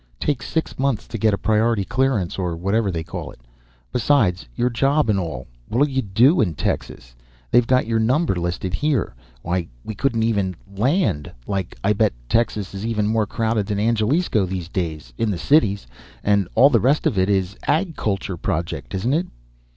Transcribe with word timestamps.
Takes 0.19 0.47
six 0.49 0.79
months 0.79 1.07
to 1.07 1.17
get 1.19 1.31
a 1.31 1.37
prior'ty 1.37 1.85
clearance 1.85 2.39
or 2.39 2.55
whatever 2.55 2.89
they 2.89 3.03
call 3.03 3.29
it. 3.29 3.39
Besides, 3.91 4.47
your 4.55 4.71
job 4.71 5.11
and 5.11 5.19
all 5.19 5.45
what'll 5.67 5.87
you 5.87 6.01
do 6.01 6.41
in 6.41 6.55
Texas? 6.55 7.15
They've 7.51 7.67
got 7.67 7.85
your 7.85 7.99
number 7.99 8.33
listed 8.35 8.73
here. 8.73 9.13
Why, 9.43 9.67
we 9.85 9.93
couldn't 9.93 10.23
even 10.23 10.55
land, 10.75 11.31
like. 11.45 11.75
I 11.83 11.93
bet 11.93 12.13
Texas 12.27 12.73
is 12.73 12.83
even 12.83 13.05
more 13.05 13.27
crowded 13.27 13.67
than 13.67 13.77
Angelisco 13.77 14.47
these 14.47 14.69
days, 14.69 15.13
in 15.19 15.29
the 15.29 15.37
cities. 15.37 15.85
And 16.23 16.47
all 16.55 16.71
the 16.71 16.79
rest 16.79 17.05
of 17.05 17.19
it 17.19 17.29
is 17.29 17.55
Ag 17.67 17.95
Culture 17.95 18.37
project, 18.37 18.95
isn't 18.95 19.13
it?" 19.13 19.27